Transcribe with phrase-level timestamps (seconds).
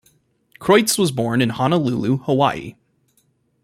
[0.59, 2.73] Kreutz was born in Honolulu, Hawaii.